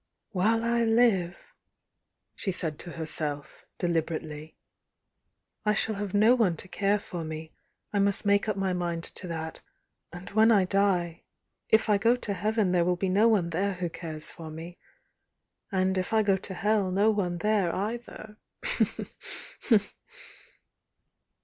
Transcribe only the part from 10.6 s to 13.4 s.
die,— if I go to heaven there will be no